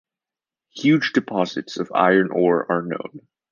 [0.71, 3.27] Huge deposits of iron ore are known.